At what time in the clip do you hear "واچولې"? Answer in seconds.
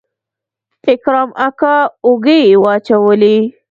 2.63-3.35